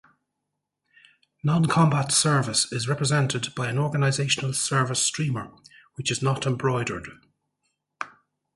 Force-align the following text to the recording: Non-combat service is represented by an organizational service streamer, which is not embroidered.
Non-combat 1.43 2.11
service 2.11 2.71
is 2.73 2.87
represented 2.87 3.53
by 3.53 3.67
an 3.69 3.77
organizational 3.77 4.51
service 4.51 4.99
streamer, 5.03 5.51
which 5.93 6.09
is 6.09 6.23
not 6.23 6.47
embroidered. 6.47 7.07